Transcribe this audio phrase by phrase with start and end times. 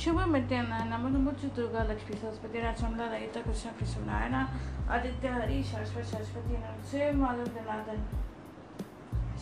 [0.00, 4.34] शुभ मध्यान नमो नमो दुर्गा लक्ष्मी सरस्वती राचमला रहित कृष्ण कृष्ण नारायण
[4.88, 8.00] आदित्य हरि शाश्वत सरस्वती नमस्ते माधव जनार्दन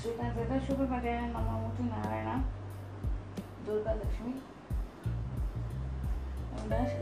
[0.03, 2.41] श्रीकांत शुभ मध्यान्ह नम मुझे नारायण
[3.67, 4.33] दुर्गा लक्ष्मी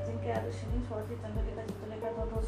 [0.06, 2.40] जिनके आदर्शनी स्वाति चंद्रलेखा चित्रलेखा दो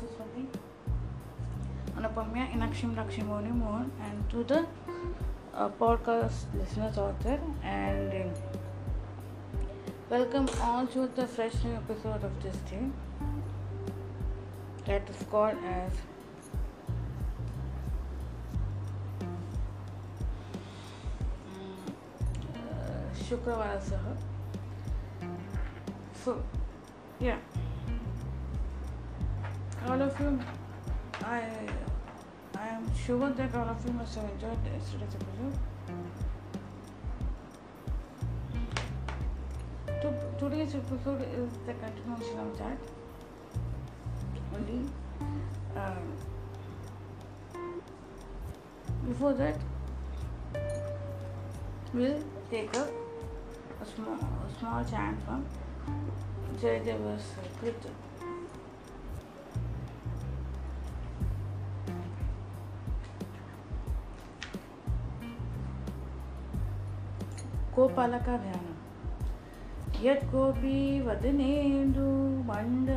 [3.27, 4.67] Mohan Mohan and to the
[5.59, 6.97] podcast listeners
[10.11, 12.87] welcome all to the fresh new episode of this day
[14.87, 15.93] that is called as
[23.23, 24.17] Shukravara Saha.
[26.25, 26.43] So,
[27.21, 27.37] yeah.
[29.87, 30.41] All of you,
[31.23, 31.43] I
[32.57, 35.78] I am sure that all of you must have enjoyed yesterday's episode.
[40.59, 42.79] To, episode is the continuation of that.
[44.53, 44.91] Only
[45.77, 46.17] um,
[49.07, 49.57] before that,
[51.95, 55.47] we'll take a, a small a small chant from
[56.61, 57.23] Jayadev's
[57.61, 57.95] Kirtan.
[67.75, 68.78] गोपालक ध्यान
[70.03, 72.09] यत्कोऽपि वदनेन्दु
[72.51, 72.91] मण्ड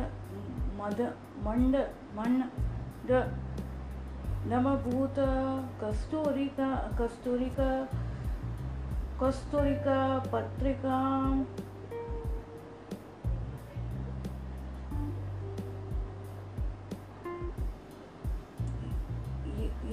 [0.80, 1.00] मद
[1.46, 1.76] मण्ड
[2.18, 3.10] मण्ड
[4.52, 5.18] नमभूत
[5.82, 6.68] कस्तूरिका
[7.00, 7.68] कस्तूरिका
[9.22, 9.98] कस्तूरिका
[10.32, 11.44] पत्रिकाम्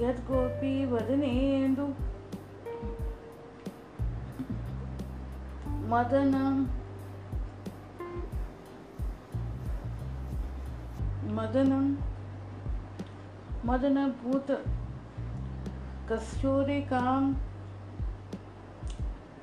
[0.02, 1.86] यत्कोऽपि वदनेन्दु
[5.92, 6.66] मदनं
[11.40, 11.84] मदनं,
[13.66, 14.50] मदनभूत
[16.10, 17.34] कस्तूरिकां,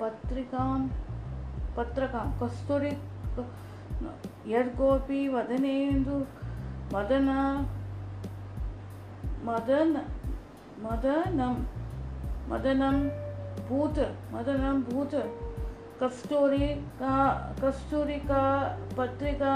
[0.00, 0.88] पत्रिकां,
[1.76, 2.92] पत्रकां, कस्तूरि
[4.46, 6.18] यद्कोऽपि वदनेन्दु,
[6.96, 7.28] मदन
[9.44, 9.90] मदन,
[10.82, 11.56] मदनं
[12.48, 12.96] मदनं
[13.68, 13.98] भूत
[14.32, 15.14] मदनं भूत,
[16.02, 17.14] कस्तूरिका
[17.64, 18.42] कस्तूरिका
[18.98, 19.54] पत्रिका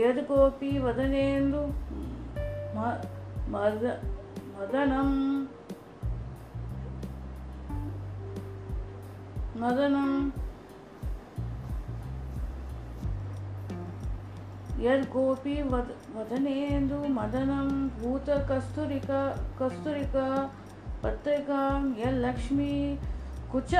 [0.00, 1.62] यद् कोऽपि वदनेन्दु
[2.76, 3.82] मद
[4.58, 5.10] मदनं
[9.62, 10.30] मदनं
[14.84, 17.68] यद् कोऽपि वद वदनेन्दु मदनं
[17.98, 19.20] भूतकस्तूरिका
[19.60, 20.26] कस्तूरिका
[21.02, 22.74] पत्रिकां यल्लक्ष्मी
[23.52, 23.74] कुच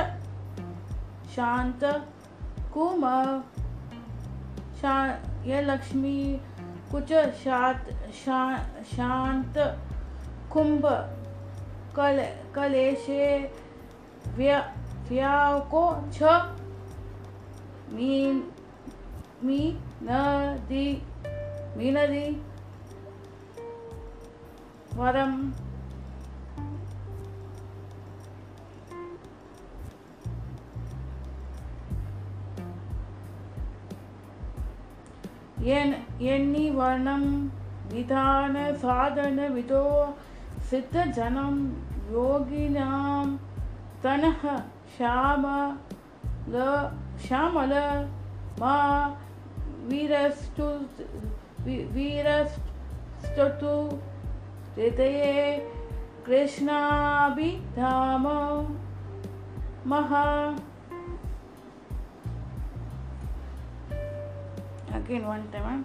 [1.35, 1.83] शांत
[2.73, 3.03] कुम
[4.81, 4.95] शा
[5.46, 6.40] ये लक्ष्मी
[6.90, 7.12] कुछ
[7.42, 8.40] शात शा,
[8.92, 9.58] शांत
[10.52, 10.86] कुंभ
[11.96, 12.22] कल
[12.54, 13.26] कलेशे
[14.36, 14.58] व्य
[15.08, 16.22] व्याको छ
[17.92, 18.42] मीन
[19.44, 19.60] मी
[20.02, 20.86] नदी
[21.76, 22.26] मीनदी
[24.96, 25.34] वरम
[35.70, 37.24] एण्णि वर्णं
[37.92, 39.84] विधानसाधनविदो
[40.70, 41.56] सिद्धजनं
[42.12, 43.24] योगिनां
[44.04, 44.42] तनः
[44.96, 46.56] श्यामल
[47.26, 47.72] श्यामल
[48.60, 48.76] मा
[49.88, 50.68] वीरस्तु
[51.94, 53.74] वीरस्तु
[54.76, 55.34] हृदये
[56.26, 58.26] कृष्णाभिधाम
[59.90, 60.24] महा
[64.93, 65.83] again one time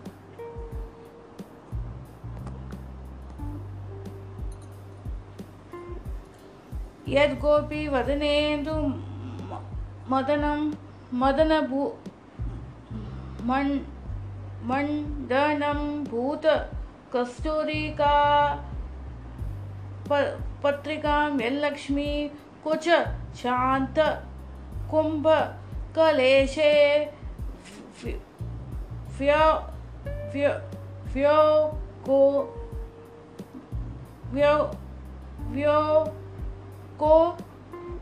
[7.08, 8.74] यद्कोऽपि वदनेन्दु
[10.12, 10.60] मदनं
[11.20, 11.84] मदनभू
[13.50, 13.70] मण्
[14.70, 15.80] मण्डनं
[16.10, 16.46] भूत
[17.14, 18.14] कस्तूरिका
[20.10, 20.20] प
[20.64, 22.10] पत्रिकां यल्लक्ष्मी
[22.64, 22.88] कुच
[23.42, 23.98] शान्त
[24.90, 25.28] कुम्भ
[29.17, 30.49] फ्यो
[31.13, 31.39] फ्यो
[32.09, 32.19] को
[34.33, 35.89] व्यो
[37.03, 37.15] को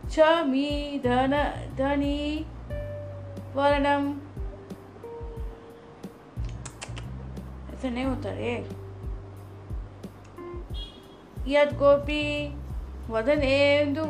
[0.10, 1.34] च मी धन
[1.78, 2.46] धनी
[3.56, 4.10] वर्णम
[7.74, 8.56] ऐसे नहीं होता रे
[11.48, 12.24] यद गोपी
[13.10, 14.06] वदनेन्दु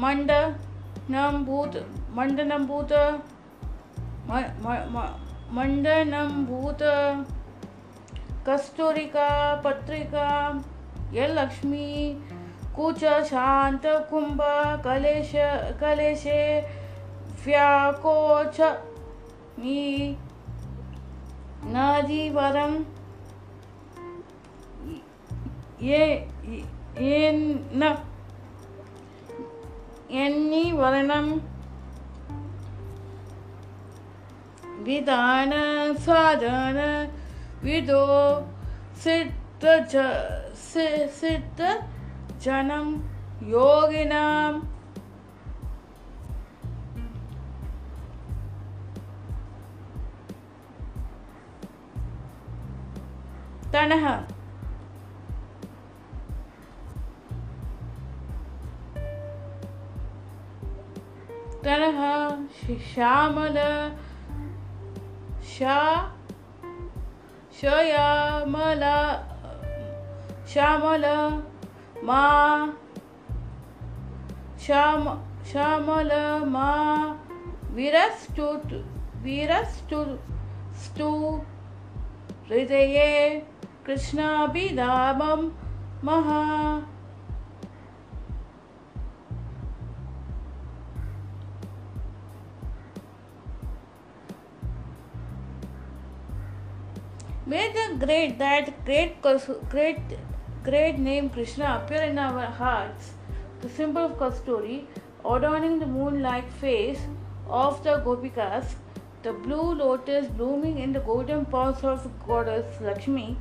[0.00, 1.76] मंड मंडनं भूत
[2.16, 2.92] मण्डनम्भूत
[5.52, 6.82] मण्डनम्भूत
[8.46, 9.28] कस्तूरिका,
[9.64, 10.28] पत्रिका,
[11.12, 11.88] यलक्ष्मी
[12.76, 13.04] कुच
[14.10, 14.42] कुंभ
[14.84, 15.32] कलेश
[15.80, 16.40] कलेशे
[17.44, 18.60] व्याकोच
[19.58, 20.16] मी
[22.30, 22.76] वरम
[25.82, 26.04] ये
[26.98, 27.92] येन्न
[30.14, 31.30] एन्निवरणं
[34.82, 35.52] विधान
[36.00, 36.78] साधन
[37.64, 38.04] विदो
[39.04, 40.04] सिद्ध ज
[41.20, 41.60] सिद्ध
[42.42, 42.92] जनम
[43.50, 44.60] योगिनाम।
[53.72, 54.06] तनः।
[61.64, 61.98] तरह
[62.84, 63.56] श्यामल
[67.60, 68.84] श्यामल
[70.52, 71.04] श्यामल
[72.04, 72.22] मा
[74.66, 75.08] श्याम
[75.52, 76.10] श्यामल
[76.46, 76.70] मा
[77.70, 78.72] विरस्तुत
[79.22, 80.04] विरस्तु
[80.84, 81.10] स्तु
[82.48, 83.40] हृदये
[83.86, 85.50] कृष्णाभिधामं
[86.04, 86.42] महा
[98.00, 99.16] great that great
[99.70, 100.12] great
[100.64, 103.12] great name Krishna appear in our hearts,
[103.60, 104.84] the symbol of Kasturi,
[105.24, 107.00] adorning the moon-like face
[107.46, 108.74] of the Gopikas,
[109.22, 113.36] the blue lotus blooming in the golden paws of goddess Lakshmi,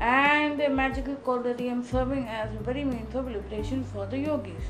[0.00, 4.64] and the magical cordarium serving as a very means of liberation for the yogis.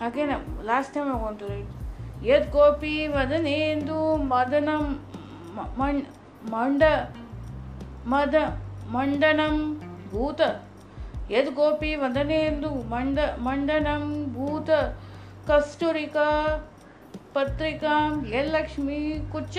[0.00, 1.66] Again, um, last time I want to read.
[2.22, 4.98] Yad Gopi Vadanendu Madanam
[6.50, 7.12] Manda
[8.10, 8.34] मद
[8.94, 9.56] मण्डनं
[10.10, 10.40] भूत।
[11.30, 14.70] यद्गोपी वदनेन्दु मण्ड मण्डनं भूत।
[15.50, 16.30] कस्तूरिका
[17.34, 19.00] पत्रिकां यल्लक्ष्मी
[19.32, 19.58] कुच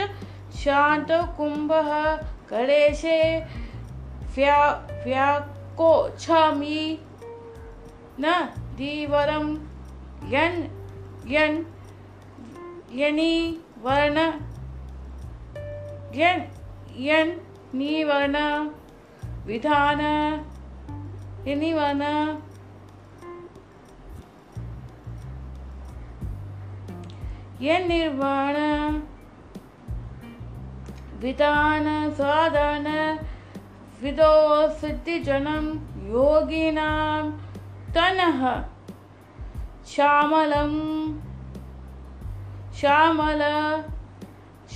[0.62, 1.92] शान्तकुम्भः
[2.52, 3.20] गणेशे
[4.36, 4.60] व्या
[5.06, 6.82] व्याकोच्छामि
[8.20, 8.34] न
[8.80, 9.48] दीवरं
[10.34, 10.60] यन्
[11.34, 11.58] यन्
[13.00, 13.34] यनि
[13.84, 14.18] वर्ण
[16.22, 16.42] यन्
[17.08, 17.32] यन्
[17.74, 18.38] निवर्ण
[19.46, 20.00] विधान
[21.60, 22.04] निवर्ण
[27.62, 28.56] ये निर्वाण
[31.22, 31.86] विधान
[32.18, 32.88] साधन
[34.02, 34.34] विदो
[34.80, 35.66] सिद्धिजनं
[36.12, 37.32] योगिनां
[37.96, 38.42] तनः
[39.94, 40.74] श्यामलं
[42.80, 43.42] श्यामल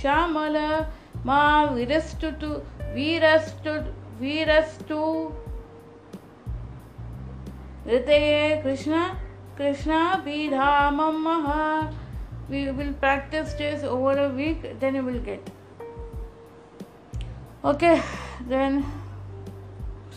[0.00, 0.56] श्यामल
[1.26, 2.52] मा विरस्तुतु।
[2.94, 3.72] वीरस्तु
[4.20, 5.00] वीरस्तु
[7.86, 9.02] हृदये Krishna
[9.58, 11.26] Krishna विधामम
[12.50, 15.50] we will practice this over a week then you will get
[17.64, 18.02] okay
[18.50, 18.84] then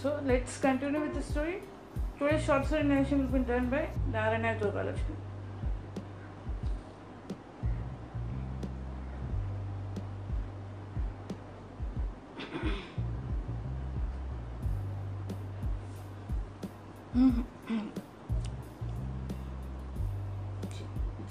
[0.02, 1.56] so let's continue with the story
[2.20, 4.94] today's short story narration will be done by Narayana Durga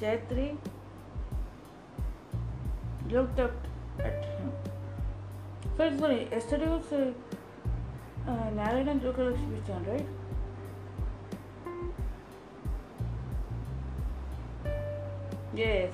[0.00, 0.56] Lakshmi
[3.10, 3.52] looked up
[3.98, 4.52] at him.
[5.76, 7.12] Sorry, sorry, yesterday was uh,
[8.28, 10.06] uh, Narayan and Jogalakshmi Chan, right?
[15.54, 15.90] Yes,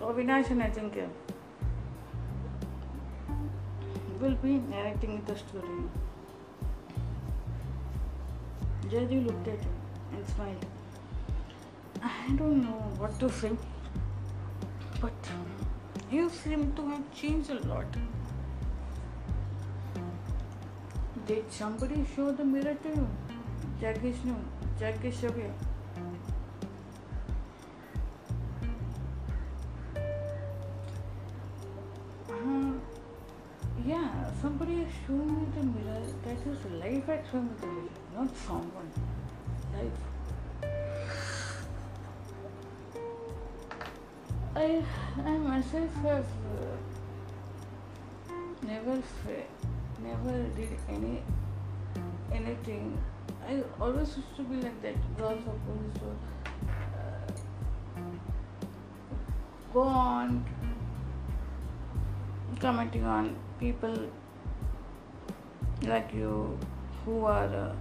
[0.00, 1.25] Avinash and uh,
[4.20, 5.84] will be narrating the story.
[8.90, 9.76] Jaydev looked at him
[10.12, 10.66] and smiled.
[12.02, 13.50] I don't know what to say,
[15.00, 15.30] but
[16.10, 17.86] you seem to have changed a lot.
[21.26, 23.08] Did somebody show the mirror to you?
[23.80, 25.50] Jagdish Shabir.
[44.66, 44.82] I,
[45.24, 46.76] I myself have uh,
[48.62, 49.50] never, fa-
[50.02, 51.22] never did any
[52.32, 52.98] anything.
[53.48, 54.96] I always used to be like that.
[55.18, 56.16] Girls police or
[56.68, 58.02] uh,
[59.72, 60.44] go on
[62.58, 63.96] commenting on people
[65.82, 66.58] like you
[67.04, 67.72] who are uh,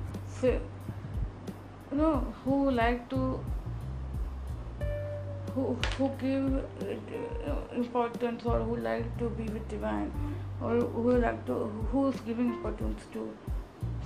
[0.44, 0.60] you
[1.94, 3.44] know who like to
[5.56, 5.66] who
[5.98, 10.12] who give uh, importance or who like to be with divine
[10.62, 11.60] or who like to
[11.92, 13.30] who's giving importance to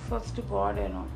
[0.10, 1.08] first God and all.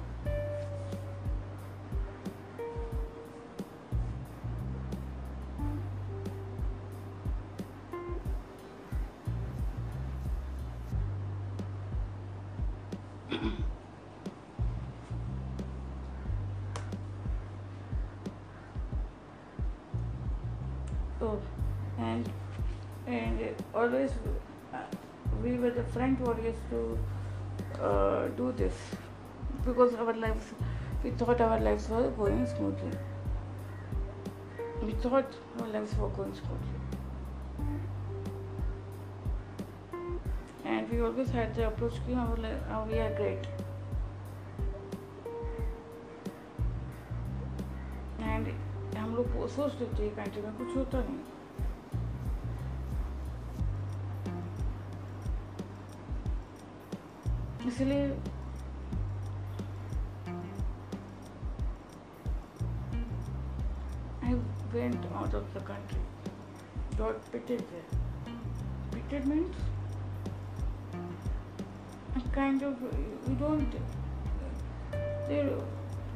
[28.37, 28.75] do this
[29.65, 30.53] because our lives
[31.05, 32.99] we thought our lives were going smoothly.
[34.83, 36.79] We thought our lives were going smoothly.
[40.65, 43.47] And we always had the approach कि हम like, uh, we are great.
[48.21, 48.49] And
[48.97, 51.32] हम लोग वो सोचते थे country में कुछ होता नहीं
[57.73, 58.03] इसलिए
[64.23, 64.35] I
[64.75, 66.01] went out of the country.
[66.97, 68.35] Got pitted there.
[68.93, 69.55] Pitted means
[72.17, 73.75] a kind of you don't.
[75.29, 75.47] They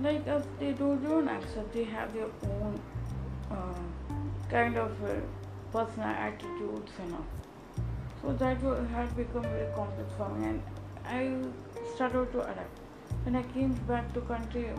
[0.01, 0.45] like us.
[0.59, 1.73] They don't, don't accept.
[1.73, 2.81] They have their own
[3.51, 3.57] uh,
[4.51, 5.15] kind of uh,
[5.73, 7.27] personal attitudes and all.
[8.21, 10.63] So that wa- had become very complex for me, and
[11.08, 11.36] I
[11.96, 12.80] started to adapt.
[13.24, 14.70] When I came back to country,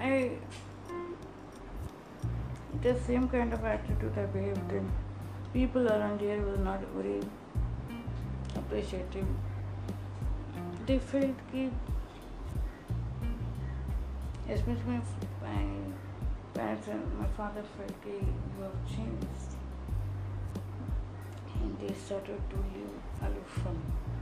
[0.00, 0.30] I
[2.82, 4.90] the same kind of attitude I behaved in.
[5.52, 7.20] People around here were not very
[8.54, 9.26] appreciative.
[10.86, 11.70] They felt कि
[14.48, 15.00] especially
[15.42, 15.62] my
[16.54, 19.56] parents and my father felt कि you have changed
[21.60, 22.94] and they started to live
[23.30, 24.15] aloof from me.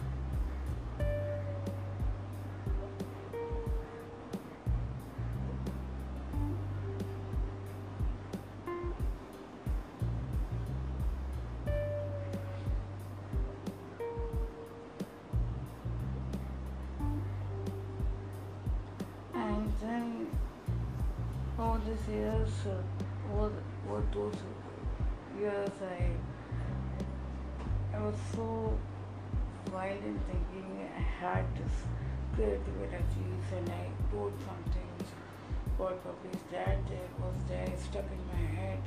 [36.04, 38.82] Published that there was there stuck in my head.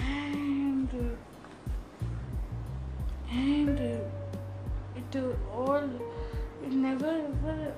[0.00, 0.90] And
[3.30, 5.16] and it
[5.52, 5.88] all
[6.62, 7.72] it never ever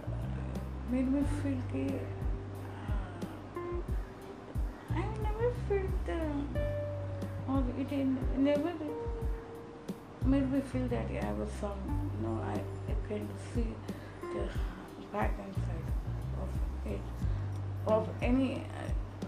[0.90, 1.84] made me feel कि
[3.56, 3.78] uh,
[4.90, 7.90] I never felt uh, or it
[8.48, 8.72] never
[10.24, 11.80] made me feel that I was some
[12.22, 12.58] know I,
[12.92, 13.68] I can see
[14.34, 14.44] the
[15.12, 15.88] back and side
[16.42, 16.50] of
[16.92, 17.00] it
[17.86, 19.26] of any uh,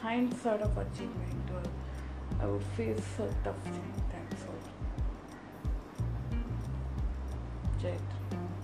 [0.00, 1.62] hindsight of achievement or
[2.42, 4.42] I would face a tough thing that's
[7.80, 8.00] Jet.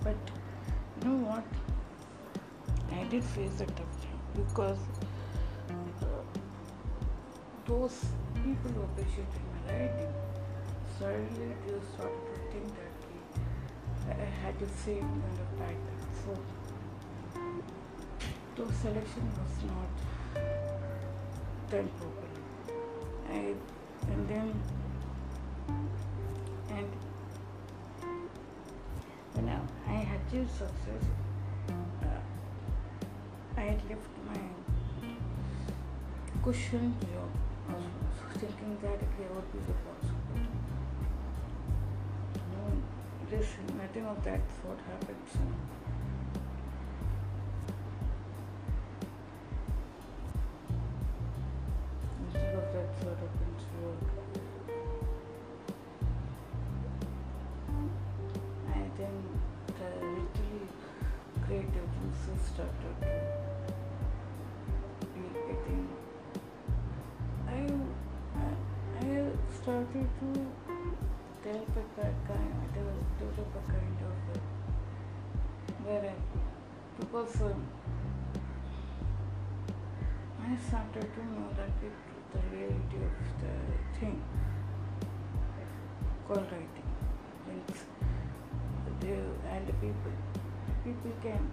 [0.03, 0.15] but
[1.01, 1.43] you know what
[2.91, 4.79] I did face a tough thing because
[6.01, 6.05] uh,
[7.65, 8.05] those
[8.43, 10.13] people who appreciated my writing
[10.97, 15.99] suddenly they started to think that I had the same kind of title.
[16.25, 16.58] So
[18.65, 19.89] the selection was not
[21.71, 22.43] done properly.
[23.29, 23.55] I
[24.11, 24.61] and then
[26.69, 26.89] and
[29.33, 31.05] when I, I had achieved success,
[31.69, 32.05] uh,
[33.55, 34.41] I had left my
[36.43, 37.29] cushion job.
[37.69, 40.49] Was thinking that what would be the possibility?
[42.51, 42.61] No,
[43.29, 43.47] this
[43.77, 45.23] nothing of that sort happened.
[45.31, 45.39] So
[69.61, 70.29] started to
[71.43, 72.59] develop a kind
[73.19, 74.39] develop a kind of uh,
[75.85, 76.13] where
[76.99, 77.65] because um,
[80.41, 84.21] I started to know that it the reality of the thing
[86.27, 86.89] called writing.
[87.47, 87.83] Means
[89.01, 89.17] they
[89.51, 90.13] and the people,
[90.83, 91.51] people can,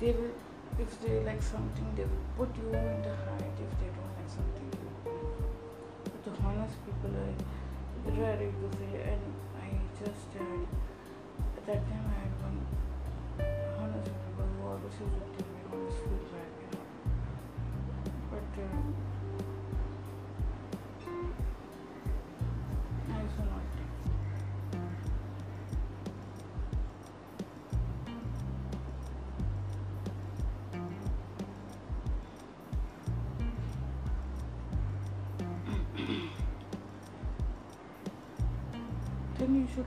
[0.00, 0.34] they will,
[0.78, 3.56] if they like something, they will put you in the height.
[3.66, 4.59] If they don't like something.
[6.84, 9.24] People are ready to say, and
[9.58, 10.66] I just had,
[11.56, 12.58] at that time I had one
[13.78, 16.86] honest people who always used to tell me honest feedback, you know.
[18.30, 19.09] But uh,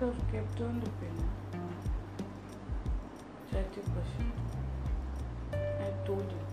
[0.04, 1.18] Should have kept on the pen.
[3.50, 4.36] Thirty percent.
[5.54, 6.46] I told him.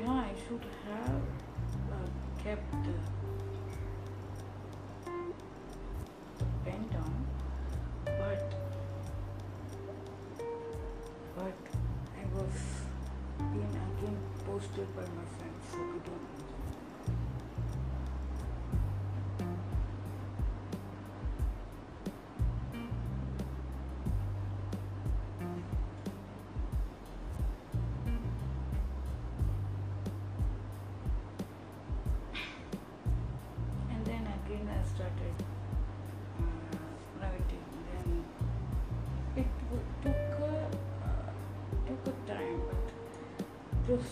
[0.00, 1.22] Yeah, I should have
[1.90, 2.08] uh,
[2.44, 2.96] kept the,
[6.38, 7.26] the pen down,
[8.04, 8.54] but
[11.36, 11.58] but
[12.16, 12.56] I was
[13.52, 14.16] being again
[14.46, 15.39] posted by my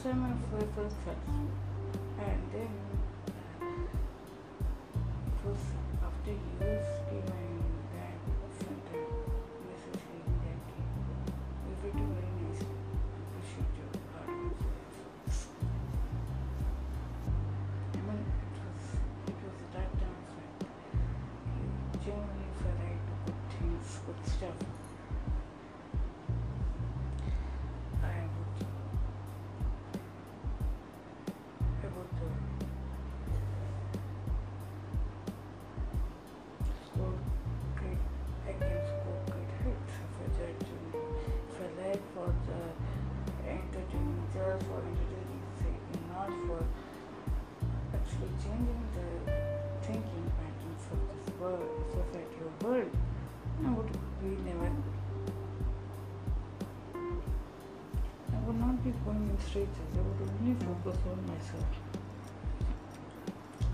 [0.03, 1.48] summer flavor fest.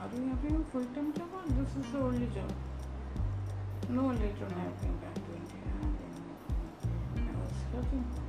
[0.01, 2.53] are you having a full-time job or this is the only job?
[3.89, 6.15] No, later on I came back to India and then
[7.17, 8.21] I was for-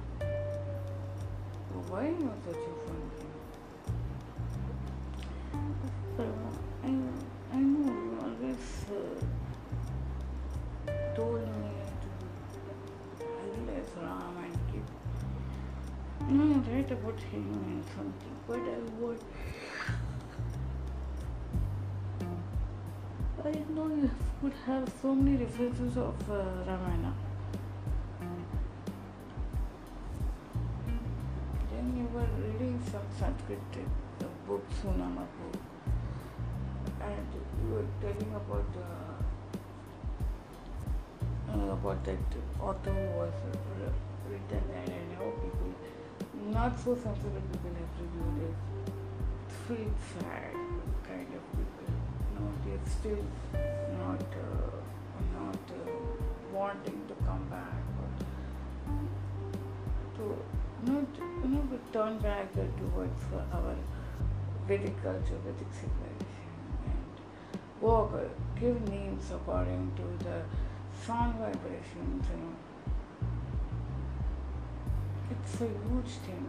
[1.91, 3.33] Why you were searching for anything?
[6.17, 6.23] So,
[6.83, 6.85] I,
[7.53, 9.40] I know you always uh,
[16.69, 19.19] Write about and something, but I would.
[23.43, 24.09] I know you
[24.43, 26.33] would have so many references of uh,
[26.67, 27.13] Ramayana.
[31.71, 33.59] Then you were reading some Sanskrit
[34.21, 35.61] uh, book, Sunama book,
[37.01, 37.27] and
[37.63, 39.13] you were telling about uh,
[41.51, 42.19] uh, about that
[42.61, 43.91] author was uh,
[44.29, 45.73] written and know people,
[46.49, 48.55] not so sensitive people have reviewed it.
[49.67, 50.53] Feel sad
[51.07, 51.89] kind of people.
[52.35, 53.23] No, they're still
[53.99, 54.77] not uh,
[55.37, 55.91] not uh,
[56.51, 58.09] wanting to come back or
[60.17, 61.07] to not
[61.43, 63.23] you know turn back towards
[63.53, 63.75] our
[64.67, 66.51] Vedic culture, Vedic civilization,
[66.85, 70.41] and work, uh, give names according to the
[71.05, 72.25] sound vibrations.
[72.31, 72.55] You know,
[75.41, 75.69] it's a foi
[76.03, 76.45] Justin.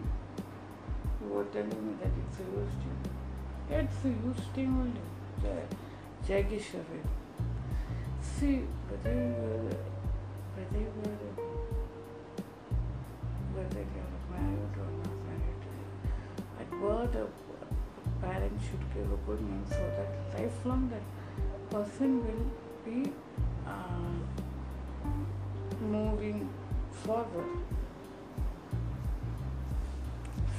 [1.23, 2.95] O outro ali, me dá que foi Justin.
[3.71, 5.03] É de foi Justin, olha.
[5.43, 7.03] Já, já é guicha, velho.
[8.21, 9.11] Se, cadê,
[10.57, 11.33] cadê, cadê,
[16.61, 17.27] At birth, a
[18.21, 21.03] parent should give a good name so that lifelong that
[21.71, 22.47] person will
[22.85, 23.13] be
[23.67, 24.15] uh,
[25.81, 26.49] moving
[26.91, 27.82] forward.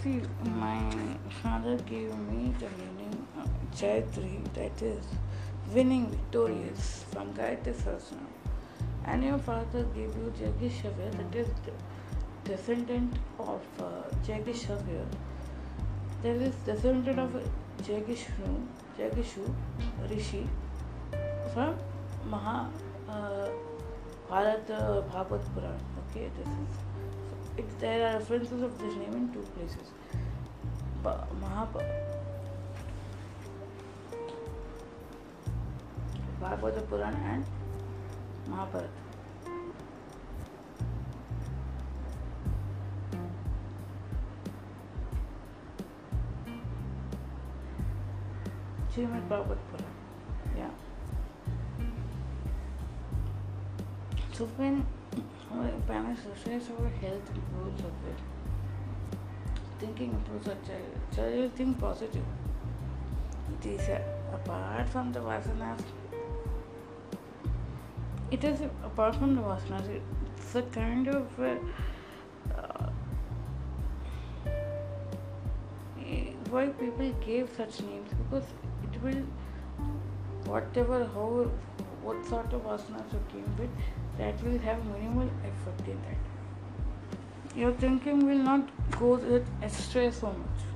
[0.04, 0.92] See, my
[1.42, 5.06] father gave me the meaning of Jayatri, that is
[5.74, 8.34] winning, victorious, from Gayatri Sahasranam.
[9.06, 11.72] and your father gave you Jagishavya, that is the
[12.50, 15.06] descendant of uh, Jagishavya.
[16.22, 17.42] There is descendant of
[17.84, 18.68] Jagishnu,
[19.00, 19.54] Jagishu,
[20.10, 20.50] Rishi
[21.54, 21.78] from
[22.26, 22.70] Maha
[23.08, 23.48] uh,
[24.30, 25.80] Bharat uh, Bhagavad Puran.
[26.10, 26.93] Okay, this is
[27.80, 29.92] there are references of this name in two places.
[31.04, 32.00] Ba- Mahabharata.
[36.42, 37.46] Bhagavata Puran and
[38.48, 38.90] Mahabharata.
[48.94, 49.94] Srimad Bhagavad Puran.
[50.58, 50.70] Yeah.
[54.34, 54.86] So when
[55.88, 58.20] parents stress over health improves of it,
[59.80, 62.26] thinking improves a child, child think positive.
[63.54, 64.02] It is uh,
[64.34, 65.84] apart from the vasanas
[68.34, 69.88] it is apart from the vasanas,
[70.36, 71.56] it's a kind of uh,
[72.58, 72.90] uh,
[76.50, 78.10] why people gave such names?
[78.24, 78.48] Because
[78.88, 79.22] it will
[80.46, 81.28] whatever how
[82.04, 83.72] what sort of vasanas you came with
[84.18, 89.16] that will have minimal effect in that your thinking will not go
[89.70, 90.70] astray so much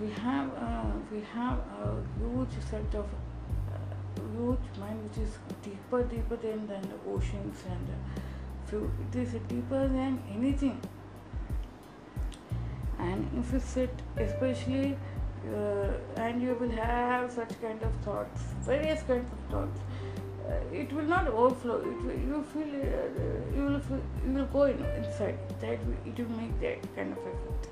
[0.00, 3.06] we have uh, we have a huge set of
[4.34, 9.86] huge mind which is deeper, deeper than, than the oceans and uh, it is deeper
[9.88, 10.80] than anything.
[12.98, 14.96] And if you sit, especially, uh,
[16.16, 19.80] and you will have such kind of thoughts, various kinds of thoughts.
[20.46, 21.78] Uh, it will not overflow.
[21.80, 25.38] It will, you feel uh, you will feel, you will go in, inside.
[25.60, 27.68] That it will make that kind of effect.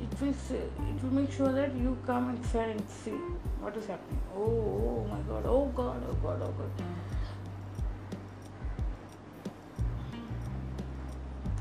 [0.00, 3.18] It will it will make sure that you come inside and see
[3.60, 4.20] what is happening.
[4.34, 6.70] Oh, oh my god, oh god, oh god, oh god.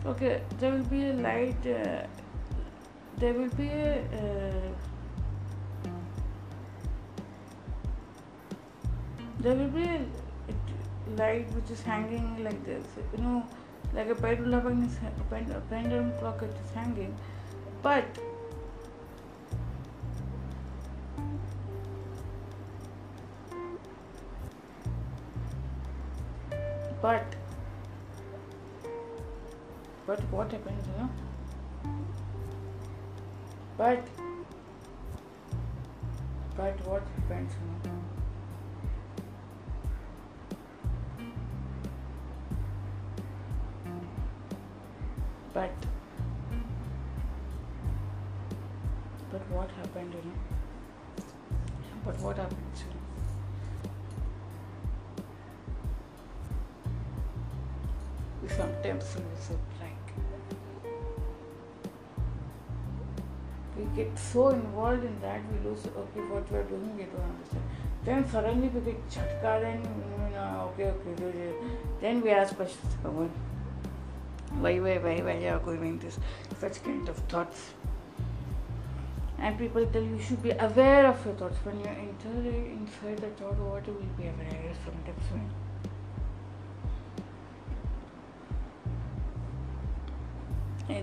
[0.08, 2.06] Okay, there will be a light, uh,
[3.18, 4.04] there will be a.
[4.14, 4.76] Uh,
[9.40, 10.02] there will be a
[11.18, 13.46] light which is hanging like this, you know,
[13.94, 14.90] like a pendulum,
[15.70, 17.16] pendulum clock it is hanging,
[17.84, 18.06] but
[59.82, 60.06] like
[63.78, 67.22] we get so involved in that we lose okay what we are doing we don't
[67.22, 67.64] understand.
[68.06, 71.54] Then suddenly we get chatka then you know, okay okay
[72.00, 73.32] then we ask questions Bhagwan
[74.60, 76.18] why why why why are you going this?
[76.60, 77.74] Such kind of thoughts.
[79.38, 81.58] And people tell you should be aware of your thoughts.
[81.66, 85.50] When you enter inside the thought what will be aware of sometimes when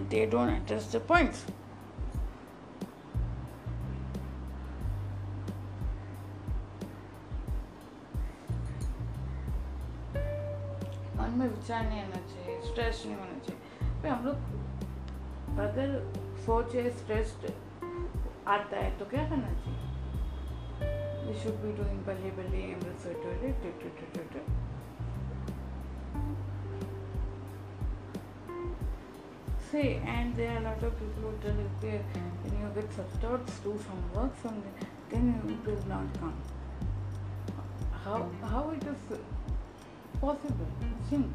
[0.02, 1.44] and they don't address the points.
[11.16, 14.36] मन में विचार नहीं आना चाहिए stress नहीं होना चाहिए। हम लोग
[15.66, 15.88] अगर
[16.46, 17.36] सोचे स्ट्रेस
[18.46, 19.80] आता है तो क्या करना चाहिए?
[21.42, 23.14] शुड बी डूइंग बल्ले बल्ले Amritsar
[29.72, 31.98] say, and there are a lot of people who tell if they,
[32.42, 34.74] when you get thoughts, do some work from them,
[35.10, 36.36] then it will not come.
[38.04, 38.48] How, mm.
[38.50, 39.18] how it is
[40.20, 40.68] possible?
[41.08, 41.32] Think.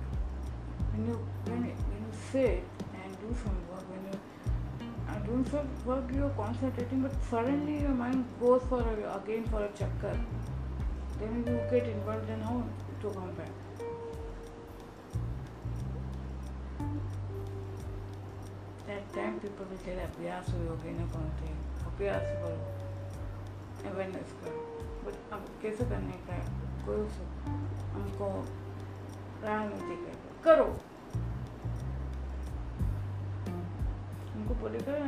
[0.91, 2.63] When you, when, when you sit
[3.03, 4.19] and do some work, when you
[4.85, 9.17] uh, are doing some work, you are concentrating, but suddenly your mind goes for a,
[9.17, 10.17] again for a chakkar.
[11.19, 12.63] Then you get involved in how
[13.01, 13.66] to come back.
[19.57, 21.47] People will tell अभ्यास हो योगी न पहुँचे
[21.89, 22.57] अभ्यास करो
[23.89, 24.59] awareness करो
[25.05, 26.37] but अब कैसे करने का
[26.85, 27.07] कोई
[27.93, 28.27] हमको
[29.45, 30.67] रणनीति कर करो
[34.33, 34.99] हमको बोलेगा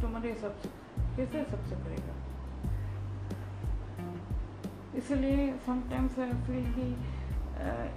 [0.00, 0.70] तुम्हारे हिसाब से
[1.16, 2.16] कैसे हिसाब से करेगा
[4.98, 6.90] इसलिए समटाइम्स आई फील कि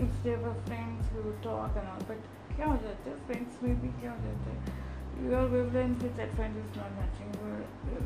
[0.04, 2.14] if they were friends, we would talk and
[2.56, 4.81] क्या हो जाता है फ्रेंड्स में भी क्या हो जाता है
[5.25, 8.01] your wavelength with that friend is not matching uh,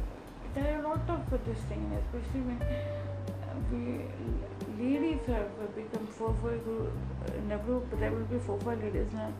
[0.55, 3.83] there are a lot of this thing especially when uh, we
[4.83, 6.93] ladies have become four four group
[7.39, 9.33] in a group there will be four four ladies now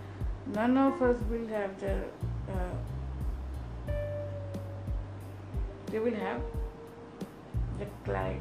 [0.55, 1.95] none of us will have the
[2.55, 2.75] uh,
[5.91, 6.41] they will have
[7.79, 8.41] the clarity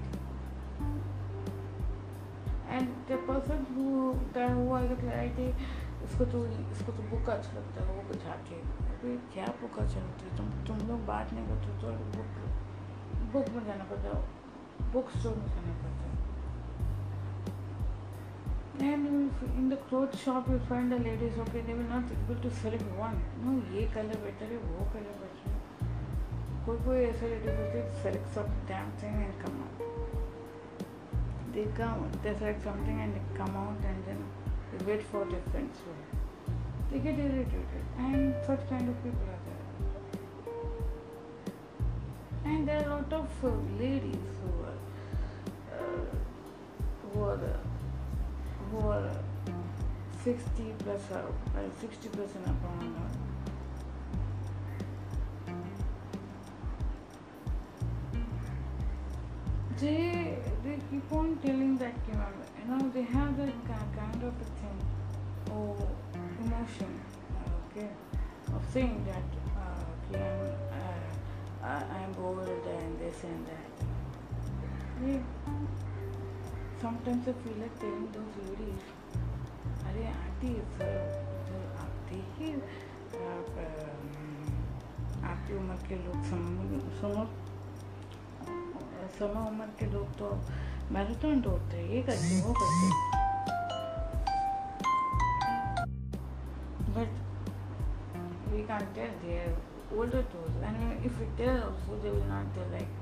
[2.69, 5.53] and the person who the who has the clarity
[6.03, 8.57] इसको तो इसको तो book अच्छा लगता है वो बुझा के
[9.04, 10.00] अभी क्या बुक अच्छा
[10.36, 14.12] तुम तुम लोग बात नहीं करते तो बुक बुक में जाना पड़ता
[14.92, 16.12] बुक स्टोर में जाना पड़ता है
[18.84, 22.50] if in the clothes shop you find the ladies, okay, they will not able to
[22.60, 23.20] select one.
[23.42, 25.58] No, ये कलर बेटर है वो कलर बेटर है
[26.66, 29.76] कोई कोई ऐसे लेडीज़ होते हैं select some damn thing and come out.
[31.54, 34.20] They come, they select something and they come out and then
[34.72, 34.96] they
[36.94, 39.64] they get irritated and such kind of people are there.
[42.44, 43.48] And there are a lot of uh,
[43.80, 44.78] ladies who are
[45.76, 46.06] uh,
[47.02, 47.56] who are uh,
[48.70, 49.52] who are uh,
[50.22, 52.54] 60 plus or uh, 60 plus and all.
[59.80, 62.14] They they keep on telling that you
[62.68, 64.78] know, they have that kind of a thing
[65.50, 65.76] or
[66.44, 66.90] emotion
[67.58, 67.88] okay
[68.54, 70.92] of saying that uh, okay, I'm,
[71.62, 73.70] uh, I'm bored and this and that.
[75.00, 75.20] They,
[76.80, 78.84] sometimes I feel like telling those ladies,
[79.88, 82.52] अरे aunty तो आप देखिए
[83.30, 83.50] आप
[85.30, 86.42] आपकी उम्र के लोग सम
[89.18, 90.30] summer उम्र के लोग तो
[90.92, 93.13] मैराथन दौड़ते हैं ये करते वो करते
[96.96, 97.08] but
[98.54, 99.54] we can't tell they are
[100.00, 102.92] older to us and if we tell also they will not tell like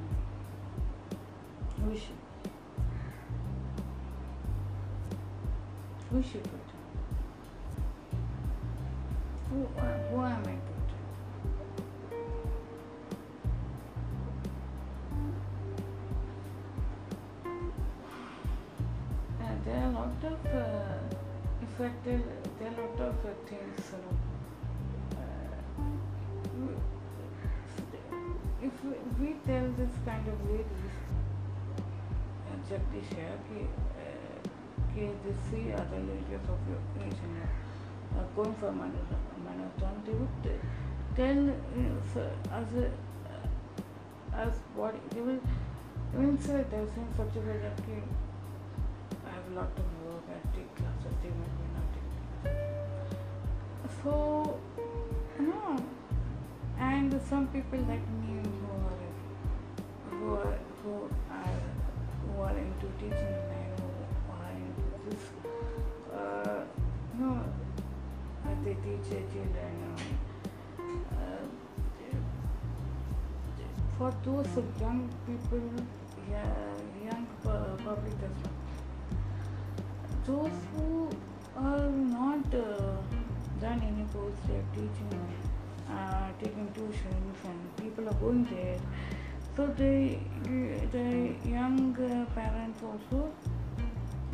[1.86, 2.22] we should
[6.12, 6.60] we should put.
[9.50, 9.64] Who,
[10.10, 10.71] who am I
[47.16, 48.02] that कि,
[49.26, 52.56] I have a lot of work, I take classes, they might be not taking.
[54.02, 54.58] So,
[55.38, 55.76] no.
[56.78, 59.08] And some people like me who are,
[60.10, 60.92] who are, who
[61.30, 61.60] are,
[62.26, 63.88] who are into teaching and who
[64.32, 65.22] are into this,
[66.14, 66.60] uh,
[67.18, 67.30] no,
[68.64, 69.74] they teach their children.
[70.78, 71.46] Uh,
[73.98, 74.46] for those
[74.80, 75.60] young people,
[76.30, 76.71] yeah,
[77.98, 78.36] as
[80.26, 81.10] those who
[81.56, 82.96] are not uh,
[83.60, 85.34] done any course, they are teaching,
[85.90, 88.78] uh, taking tuitions, and people are going there.
[89.56, 90.16] So the
[90.92, 93.30] the young uh, parents also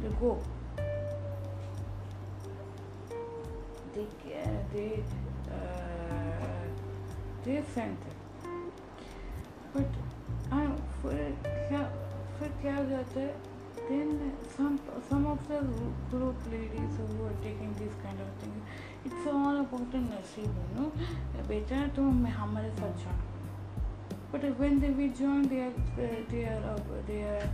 [0.01, 0.41] they go.
[3.95, 4.07] They
[4.73, 5.03] they
[5.51, 6.65] uh,
[7.45, 8.18] they send them.
[15.08, 15.60] some some of the
[16.12, 18.62] group ladies who are taking this kind of thing
[19.06, 20.90] it's all about the nasiब you know
[21.48, 23.20] बेटा तुम हमारे साथ join
[24.32, 25.72] but when they will join their
[26.32, 26.78] their uh,
[27.10, 27.50] their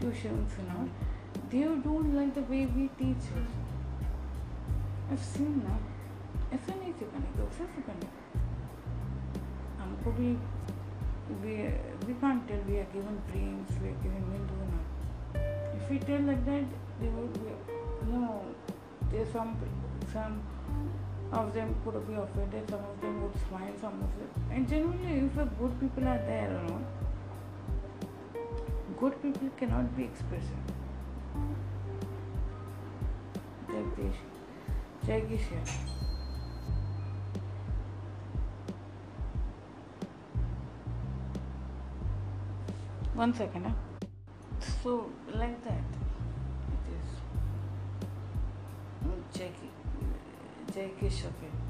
[0.00, 0.84] tuitions you know
[1.50, 3.50] they don't like the way we teach it
[5.10, 5.78] I've seen ना
[6.54, 8.42] ऐसा नहीं सिखाने का वैसा सिखाने का
[9.82, 10.36] हमको भी
[11.42, 11.54] we
[12.08, 14.84] we can't tell we are given brains we are given window now
[15.84, 16.64] if we tell like that,
[16.99, 17.39] they would be,
[18.11, 18.45] no,
[19.11, 19.57] there's some,
[20.13, 20.41] some
[21.31, 25.27] of them could be offended, some of them would smile, some of them, and generally,
[25.27, 26.81] if good people are there, you know,
[28.99, 30.63] good people cannot be expressive.
[35.05, 35.63] Jagdish, here.
[43.13, 43.71] One second, huh?
[44.83, 45.98] So, like that,
[50.71, 51.68] take shopping.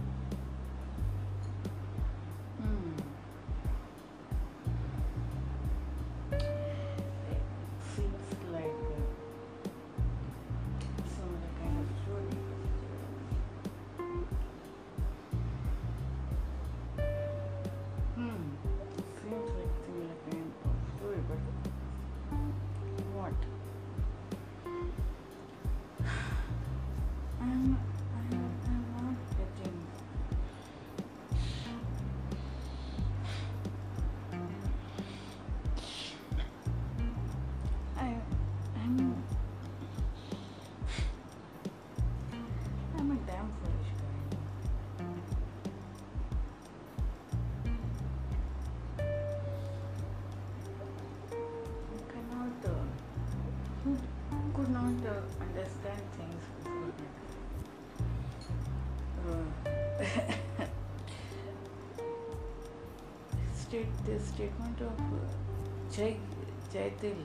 [64.79, 66.15] Statement of uh, Jai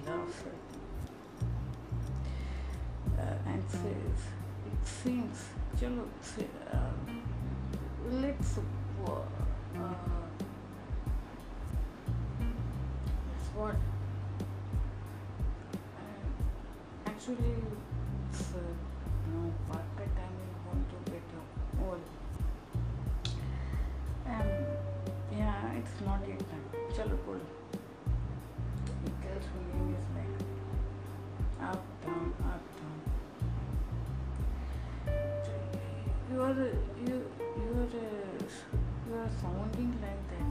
[0.07, 0.51] loves her.
[3.19, 4.21] Uh, and says
[4.67, 5.39] it seems
[5.79, 6.79] chalo se- uh,
[8.11, 8.61] let's uh,
[13.57, 13.77] what
[17.07, 17.55] actually
[18.31, 18.94] it's uh,
[25.85, 26.67] it's not yet time.
[26.95, 27.41] Chalo, cool.
[29.05, 29.47] It is
[30.17, 30.35] like
[31.71, 32.99] up, down, up, down.
[36.33, 36.61] You are
[37.07, 37.17] you
[37.61, 38.47] you are uh,
[39.07, 40.51] you are sounding like that.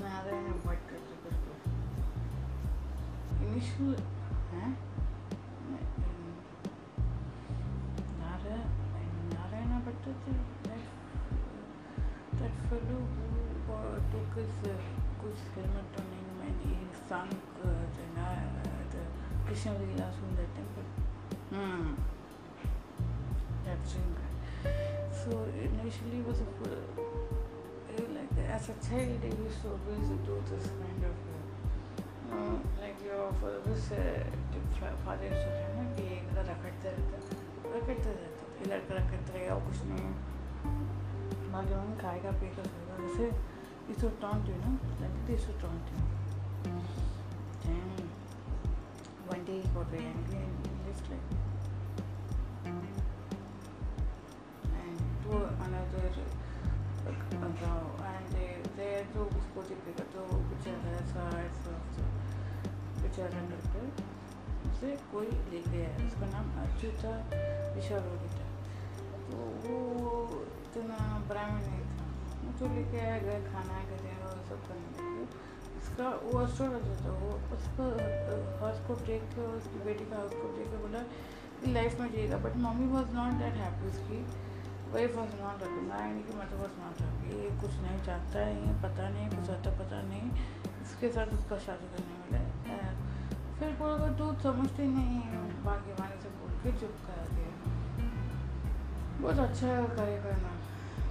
[0.00, 0.90] Narayana Bhatt.
[3.42, 3.92] Initial,
[14.32, 16.08] uh, uh, uh,
[18.90, 19.84] the, uh, Krishna the
[20.56, 20.86] temple.
[21.50, 21.92] Hmm.
[23.66, 24.32] That same guy.
[25.12, 30.42] So initially was a full, uh, like as a child I used to always do
[30.48, 34.24] this kind of uh, uh, like your father's uh,
[35.04, 37.16] father used to have ना कि एक बार रखड़ते रहता
[37.76, 40.06] रखड़ते रहता ये लड़का रखड़ते रहेगा कुछ नहीं
[41.52, 43.51] बाकी मम्मी खाएगा पिएगा सोएगा जैसे
[43.88, 44.70] ये तो टॉन्ट यू ना
[45.02, 46.02] like this to taunt you
[47.62, 47.88] then
[49.30, 51.32] one day he got very angry and he left like
[54.82, 56.04] and to another
[57.02, 61.74] uh, and they there तो उसको दिखेगा तो बेचारा ऐसा ऐसा
[63.02, 63.84] बेचारा करके
[64.70, 68.46] उसे कोई ले गया उसका नाम अर्जुन था अच्युता विशालोगिता
[69.28, 69.78] तो वो
[70.64, 71.81] इतना ब्राह्मण नहीं
[72.58, 75.24] तो लेके आया घर, खाना है देना वो सब करने लगे
[75.80, 77.84] उसका वो एस्ट्रोलॉजर था वो उसको
[78.60, 81.02] हाउस को देख के उसकी बेटी का हाउस को देख के बोला
[81.60, 84.20] कि लाइफ में जिएगा but mummy was not that happy उसकी
[84.92, 88.74] wife was not happy Narayan की मदर वॉज़ नॉट हैप्पी ये कुछ नहीं चाहता है
[88.82, 90.26] पता नहीं, कुछ आता पता नहीं।
[90.82, 92.40] इसके साथ उसका शादी करने वाला
[93.58, 95.20] फिर बोला तू समझती नहीं
[95.64, 97.50] बाकी वाले से बोल के चुप कर दिया।
[99.20, 100.52] बहुत अच्छा करेगा ना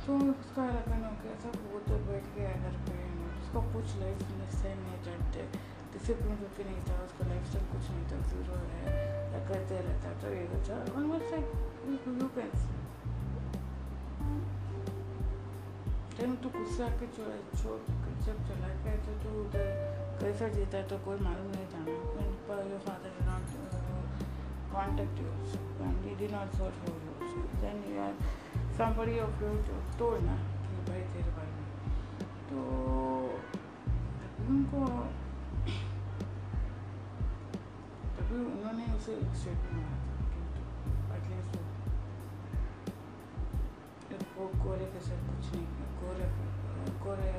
[0.06, 2.96] तो उसका लगन हो गया सब वो तो बैठ गया घर पे
[3.42, 4.24] उसका कुछ लाइफ
[4.56, 5.44] सही नहीं चलते
[5.94, 8.96] डिसिप्लिन भी नहीं था उसका लाइफ स्टाइल कुछ नहीं था ज़ीरो है
[9.34, 11.48] या करते रहता तो ये था। One was like
[12.08, 12.52] you can
[16.18, 17.80] then तो गुस्सा के छोड़ छोड़
[18.26, 19.66] जब चला गया तो तू उधर
[20.22, 21.94] कैसा जीता तो कोई मालूम नहीं था ना।
[22.70, 23.82] Your father not uh,
[24.74, 25.32] contact you
[25.88, 28.41] and he did not search for you
[28.82, 31.66] so then you are somebody of you to told ना कि भाई तेरे बारे में
[32.50, 32.62] तो
[34.22, 34.80] तभी उनको
[38.18, 40.42] तभी उन्होंने उसे एक स्टेटमेंट मारा था कि
[41.18, 41.54] एटलीस्ट
[44.38, 46.28] वो गोरे के साथ कुछ नहीं किया गोरे
[47.06, 47.32] गोरे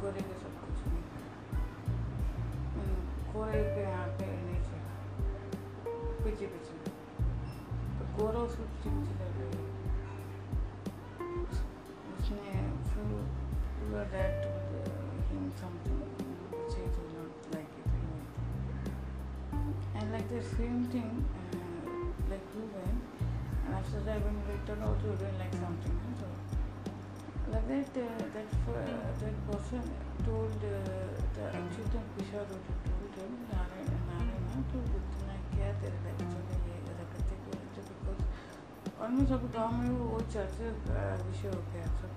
[0.00, 1.26] गोरे के साथ कुछ नहीं किया
[3.34, 4.76] गोरे के यहाँ पे नीचे
[6.24, 6.74] पीछे पीछे
[7.98, 9.29] तो गोरा उसको पीछे पीछे
[20.30, 21.24] the same thing,
[21.54, 21.90] uh,
[22.30, 23.02] like went,
[23.66, 25.96] and after that when you returned also didn't like something.
[26.20, 26.26] So
[27.50, 29.82] like that, uh, that uh, that person
[30.22, 30.70] told uh,
[31.34, 37.34] the Achyuta Pishar told him, Narayana, Narayana, to इतना क्या तेरे life में ये रखते
[37.42, 42.10] को रखते because में सब गाँव में वो चर्चा विषय हो गया सब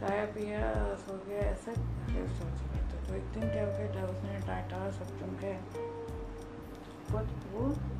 [0.00, 0.60] खाया पिया
[1.04, 5.36] सो गया ऐसा चला था तो एक दिन क्या हो गया उसने टाटा सब चुन
[7.12, 7.91] quanto custa.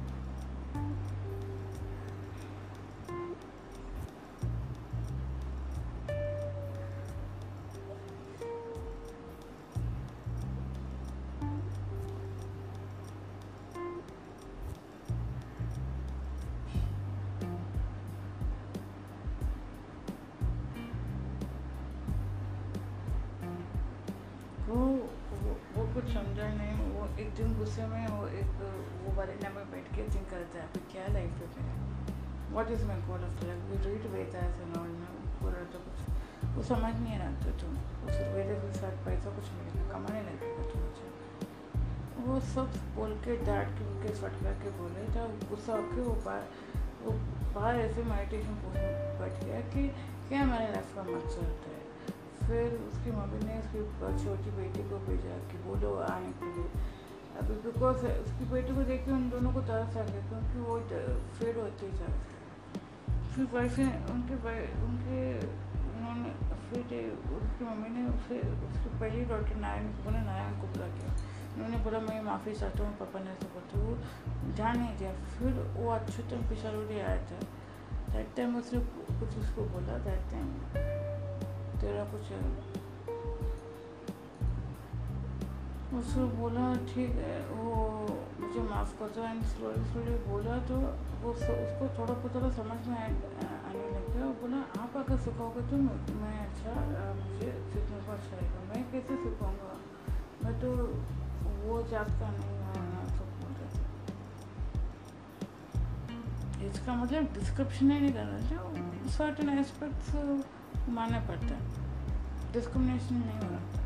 [25.95, 28.53] कुछ समझा नहीं। वो एक दिन गुस्से में वो एक,
[29.05, 31.74] वो बरेना में बैठ के थिंक करता है क्या लाइफ है मेरा
[32.53, 35.99] what is my goal of life we read Vedas and all में पूरा तो कुछ,
[36.57, 37.76] वो समझ नहीं रहा था तुम
[38.07, 41.11] उस वेदे के साथ पैसा कुछ मिलेगा कमाने लगेगा तुम मुझे
[42.26, 46.45] वो सब बोल के, डांट के के फटका के बोले था गुस्सा होकर वो बाहर
[47.03, 47.12] वो
[47.55, 48.55] बाहर ऐसे मेडिटेशन
[49.20, 49.88] बैठ गया कि,
[50.28, 51.72] क्या हमारे लाइफ का मकसद है?
[52.53, 53.82] फिर उसकी मम्मी ने उसकी
[54.24, 56.68] छोटी बेटी को भेजा कि बोलो आने के लिए।
[57.40, 60.78] अभी बिकॉज़ उसकी बेटी को देख के उन दोनों को तरस आ गया क्योंकि वो
[61.38, 62.11] फेड होती जा
[63.32, 63.46] फिर
[63.78, 64.34] ने उनके
[64.84, 65.20] उनके,
[65.92, 66.30] उन्होंने
[66.68, 66.82] फिर
[67.36, 71.07] उसकी मम्मी ने उसे, उसकी पहली डॉक्टर नारायण को बोला नारायण को बुला के
[71.55, 75.53] उन्होंने बोला, मैं माफ़ी चाहता हूँ, पापा ने ऐसा बोलते वो ध्यान नहीं दिया। फिर
[75.76, 77.40] वो अच्युतन पिछाड़ी आया था।
[78.12, 78.80] दैट टाइम उसने
[79.20, 81.01] कुछ उसको बोला दैट टाइम
[81.83, 82.26] तेरा कुछ
[85.99, 87.72] उसको बोला, ठीक है। वो
[88.41, 90.76] मुझे माफ़ कर दो एंड स्लोली स्लोली बोला तो
[91.22, 95.62] वो उसको थोड़ा बहुत थोड़ा समझ में आने लग गया। और बोला, आप अगर सिखाओगे
[95.70, 95.76] तो
[96.22, 96.72] मैं अच्छा
[97.20, 99.74] मुझे सीखने को अच्छा लगेगा। मैं कैसे सिखाऊँगा?
[100.45, 100.70] मैं तो
[101.66, 102.51] वो जात का नहीं
[106.64, 110.11] इसका मतलब डिस्क्रिप्शन ही नहीं करना चाहिए। सर्टन एस्पेक्ट्स
[110.89, 113.78] मानना पड़ता है डिस्क्रिमिनेशन नहीं हो रहा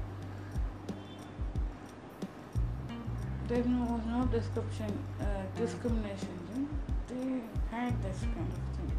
[3.51, 5.25] there no, was no description, uh,
[5.57, 6.29] discrimination.
[6.55, 6.67] You know?
[7.09, 8.91] They had this kind of thing.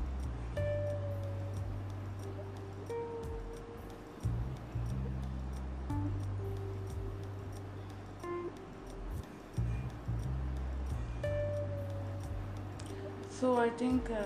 [13.30, 14.16] So I think uh,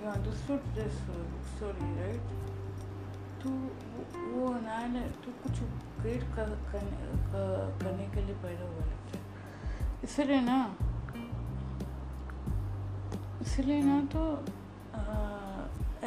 [0.00, 2.20] you understood this uh, story, right?
[3.43, 3.49] तो
[4.31, 5.59] वो ना तो कुछ
[6.01, 6.97] ग्रेट कर, करने,
[7.83, 9.23] करने के लिए पैदा हुआ लगता है।
[10.03, 10.75] इसलिए ना
[13.41, 14.23] इसलिए ना तो
[14.95, 15.03] आ,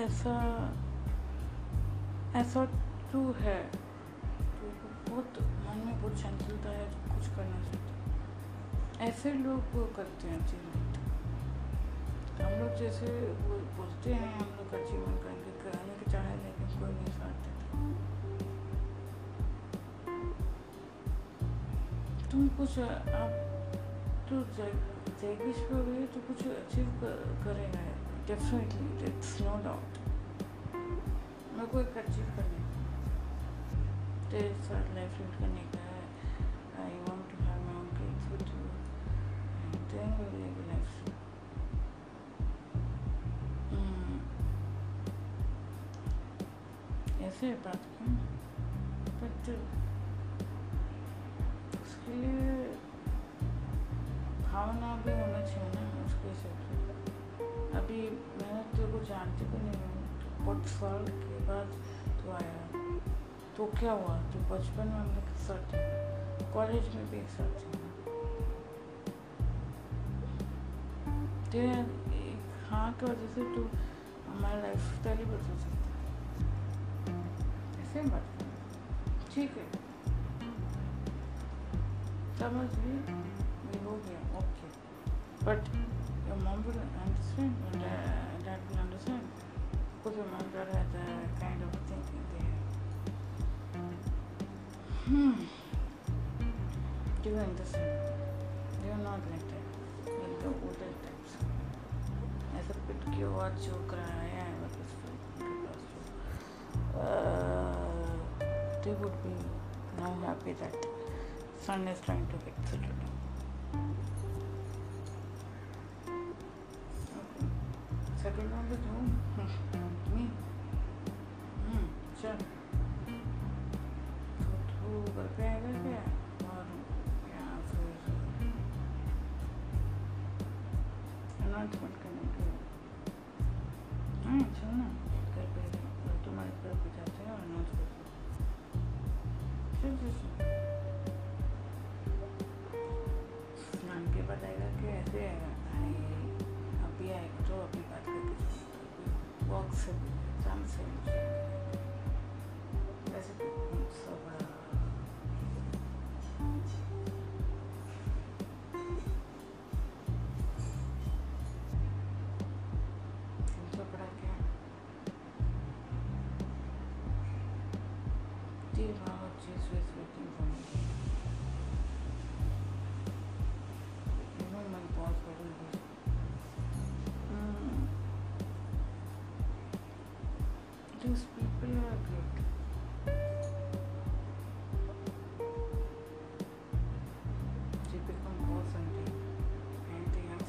[0.01, 0.35] ऐसा
[2.37, 2.65] ऐसा
[3.13, 4.71] जो है। तो
[5.11, 9.61] बहुत मन में बहुत चंचलता है कुछ करना चाहते ऐसे लोग
[9.97, 10.85] करते हैं जीवन
[12.45, 15.84] हम लोग जैसे वो बोलते हैं हम लोग का जीवन करने के
[22.35, 22.79] तुम कुछ,
[23.17, 23.35] आप
[24.29, 27.03] तो जैगिश पे हुए तो कुछ अचीव
[27.43, 27.83] करेगा
[28.29, 29.99] डेफिनेटली इट्स नो डाउट
[30.75, 32.63] मेरे को एक अचीव करने
[34.33, 36.03] तेरे साथ लाइफ लीड करने का है।
[36.85, 38.65] I want to have my own kids with you
[39.69, 40.91] and then we life
[47.29, 48.13] ऐसे बात क्यों?
[49.23, 49.55] बट
[52.05, 52.55] उसके लिए
[54.43, 58.01] भावना भी होना चाहिए ना उसके हिसाब से। अभी
[58.41, 60.03] मैं तेरे को जानती भी नहीं हूँ
[60.41, 61.71] बहुत साल के बाद
[62.19, 62.83] तो आया।
[63.57, 64.17] तो क्या हुआ?
[64.33, 65.67] तो बचपन में हम लोग एक साथ
[66.55, 67.55] कॉलेज में भी एक साथ
[71.53, 71.71] तेरे
[72.69, 73.63] हाँ की वजह से तू
[74.29, 75.87] हमारा लाइफ स्टाइल ही बदल सकता
[77.15, 77.23] है।
[77.83, 78.47] ऐसे मत
[79.35, 79.84] ठीक है।
[82.45, 82.97] समझ गई
[83.67, 84.67] ये हो गया okay
[85.45, 85.69] but
[86.67, 87.93] will understand and uh,
[88.45, 89.25] dad will understand
[89.95, 91.07] because your mom dad had a
[91.41, 92.59] kind of thinking there
[95.07, 95.35] hmm
[97.23, 97.93] do you understand
[98.79, 99.67] they are not like that
[100.15, 101.37] in the older times
[102.63, 106.01] ऐसा पिट के और जो कराया है वापस उनके पास जो
[107.05, 107.85] uh,
[108.87, 109.37] they would be
[110.03, 110.13] now
[111.65, 113.04] sun is trying to fix it.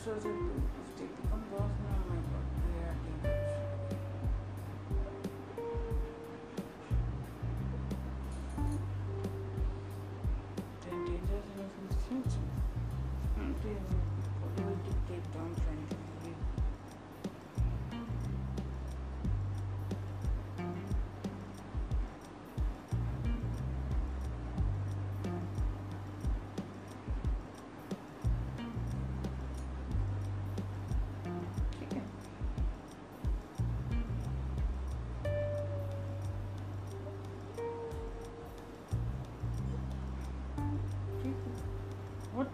[0.06, 0.55] そうそ。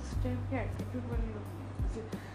[0.00, 1.46] उस टाइप के एटीट्यूड वाले लोग
[1.94, 2.28] जैसे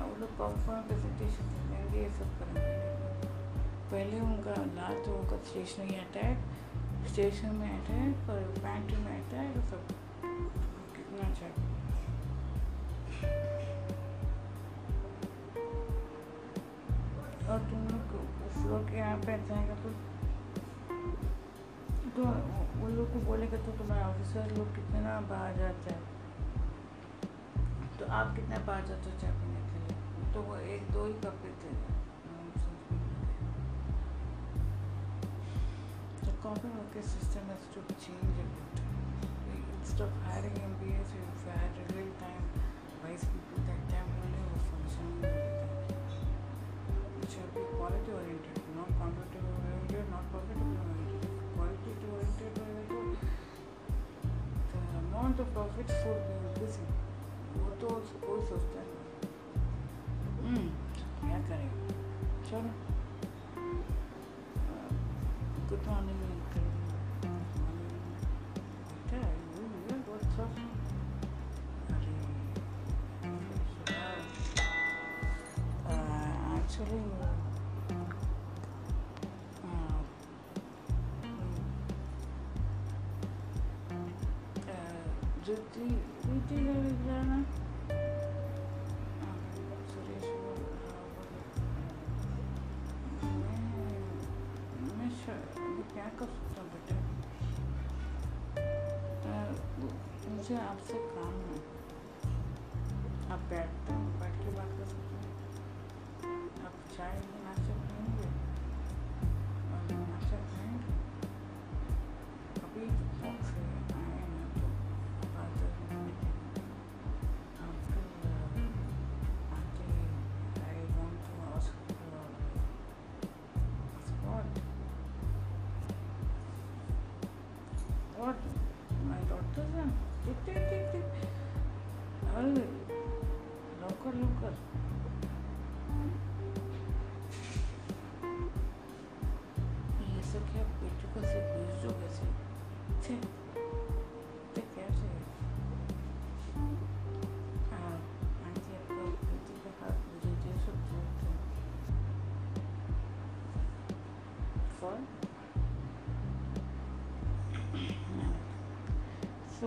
[0.00, 2.98] वो लोग पावर प्रेजेंटेशन देंगे ये सब करेंगे
[3.90, 9.66] पहले उनका ला तो उनका स्टेशनरी अटैक स्टेशन में अटैक और पैंट में अटैक और
[9.70, 9.82] सब
[10.96, 11.70] कितना चाहिए
[17.50, 18.12] और तुम लोग
[18.48, 19.90] उस लोग के यहाँ पे जाएगा तो
[22.16, 22.24] तो
[22.80, 25.89] वो लोग को बोलेगा तो तुम्हारे ऑफिसर लोग कितना बाहर जाते तो
[28.20, 31.36] आप कितने बार जाते हो चाय पीने के लिए तो वो एक, दो ही कप
[31.42, 31.98] पीते हैं।
[36.42, 38.38] Coffee market system has to be change
[39.54, 41.24] instead of hiring M B S you
[41.90, 42.46] real time
[43.02, 45.10] wise people that time only वो function
[47.18, 52.64] it should quality oriented not quantity oriented not profitable oriented quality oriented the
[55.04, 57.09] amount of profit for be
[57.80, 58.82] तो कोई सोचता
[60.44, 60.68] नहीं
[61.20, 61.70] क्या करें
[62.50, 62.72] चलो
[65.68, 66.20] good morning
[76.70, 77.30] actually
[85.44, 85.86] Jyoti
[86.24, 86.56] Jyoti
[87.06, 87.36] जाना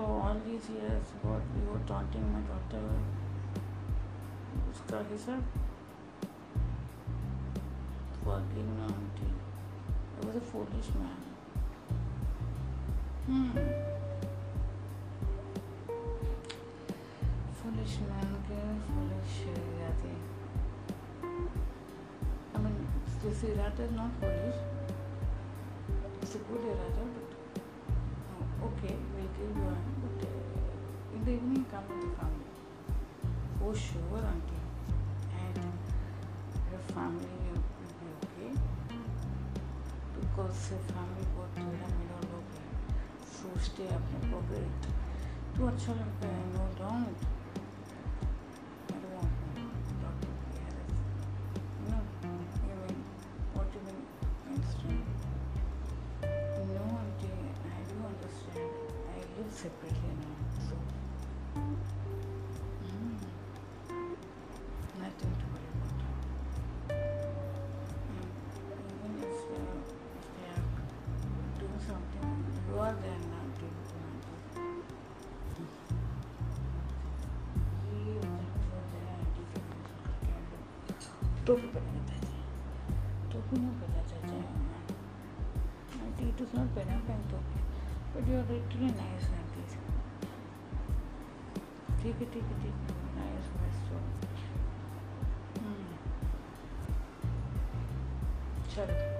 [0.05, 2.85] all these years what you were taunting my daughter
[4.71, 5.43] उसका हिसाब
[8.23, 9.33] Forgive me, auntie.
[10.21, 11.17] I was a foolish man.
[13.25, 13.49] Hmm.
[17.57, 20.13] Foolish man के foolish इरादे.
[22.55, 22.77] I mean,
[23.23, 24.59] this irada is not foolish.
[26.21, 27.22] It's a good irada, but oh,
[28.73, 28.95] okay,
[29.37, 29.77] give you one.
[30.01, 32.51] But uh, in the evening, come to the family.
[33.59, 34.63] For sure, auntie.
[35.39, 35.57] And
[36.71, 37.63] your family will
[38.01, 38.51] be okay.
[40.19, 42.65] Because your family बहुत तेरा मेरा लोग है
[43.33, 44.41] सोचते हैं अपने को
[45.57, 47.32] तो अच्छा लगता है नो डाउट
[81.47, 82.37] टोपी पहना चाचा
[83.31, 84.37] टोपी नहीं पहना चाचा
[86.03, 87.59] आंटी इट इज़ नॉट पहना पहन टोपी
[88.13, 89.61] but you are literally nice aunty
[92.03, 93.85] ठीक है ठीक है ठीक है। नाइस बेस्ट
[98.75, 99.12] चलो।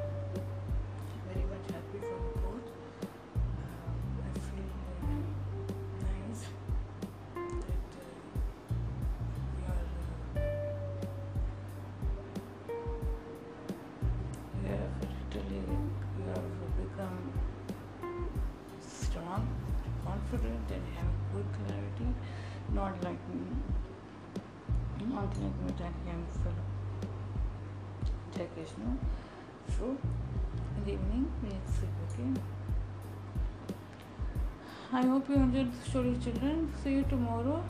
[35.13, 36.73] Hope you enjoyed the story, children.
[36.83, 37.63] See you tomorrow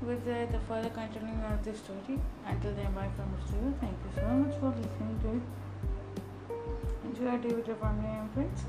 [0.00, 2.20] with uh, the further continuing of the story.
[2.46, 3.72] Until then, bye from Mr.
[3.80, 5.42] Thank you so much for listening to it.
[7.04, 8.62] Enjoy your day with your family and friends.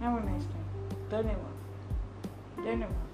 [0.00, 0.66] Have a nice time.
[1.10, 1.56] Dhanyavad.
[2.64, 3.07] Dhanyavad.